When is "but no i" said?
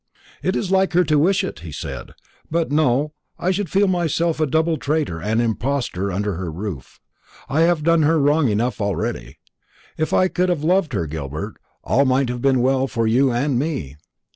2.49-3.51